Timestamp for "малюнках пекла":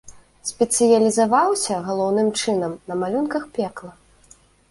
3.05-3.91